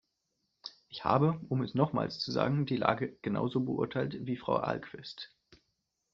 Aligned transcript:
Ich 0.89 1.03
habe, 1.05 1.39
um 1.49 1.61
es 1.61 1.75
nochmals 1.75 2.17
zu 2.17 2.31
sagen, 2.31 2.65
die 2.65 2.75
Lage 2.77 3.15
genauso 3.21 3.59
beurteilt, 3.59 4.25
wie 4.25 4.35
Frau 4.35 4.55
Ahlqvist. 4.55 5.31